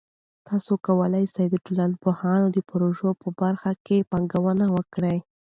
تاسې 0.47 0.73
کولای 0.85 1.25
سئ 1.35 1.45
د 1.51 1.55
ټولنپوهنې 1.65 2.47
د 2.51 2.57
پروژه 2.69 3.09
په 3.21 3.27
برخه 3.39 3.71
کې 3.85 4.07
پانګونه 4.11 4.65
وکړئ. 4.75 5.17